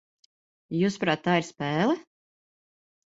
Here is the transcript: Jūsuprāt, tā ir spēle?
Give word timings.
Jūsuprāt, 0.77 1.21
tā 1.27 1.35
ir 1.41 1.45
spēle? 1.49 1.99